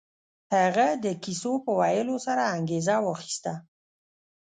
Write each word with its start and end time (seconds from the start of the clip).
هغه 0.55 0.87
د 1.03 1.05
کيسو 1.23 1.51
په 1.65 1.71
ويلو 1.81 2.15
سره 2.25 2.43
انګېزه 2.55 2.95
واخيسته. 3.05 3.53